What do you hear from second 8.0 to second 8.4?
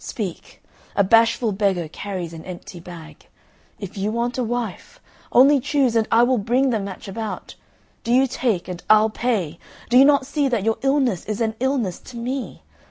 do you